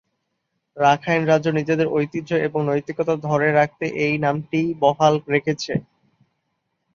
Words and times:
Rakhine 0.77 1.21
রাজ্য 1.25 1.47
নিজেদের 1.51 1.87
ঐতিহ্য 1.93 2.31
এবং 2.47 2.59
নৈতিকতা 2.65 3.13
ধরে 3.27 3.47
রাখতে 3.51 3.85
এই 4.05 4.15
নামটিই 4.25 4.67
বহাল 4.81 5.13
রেখেছে। 5.33 5.73